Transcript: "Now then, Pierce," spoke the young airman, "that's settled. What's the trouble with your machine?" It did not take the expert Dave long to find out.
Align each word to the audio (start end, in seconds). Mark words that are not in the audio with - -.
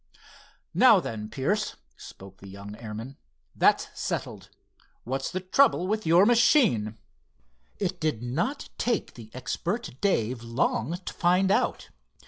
"Now 0.73 0.99
then, 0.99 1.29
Pierce," 1.29 1.75
spoke 1.95 2.37
the 2.39 2.47
young 2.49 2.75
airman, 2.77 3.17
"that's 3.55 3.89
settled. 3.93 4.49
What's 5.03 5.29
the 5.29 5.41
trouble 5.41 5.85
with 5.85 6.07
your 6.07 6.25
machine?" 6.25 6.97
It 7.77 7.99
did 7.99 8.23
not 8.23 8.69
take 8.79 9.13
the 9.13 9.29
expert 9.35 10.01
Dave 10.01 10.41
long 10.41 10.97
to 11.05 11.13
find 11.13 11.51
out. 11.51 11.91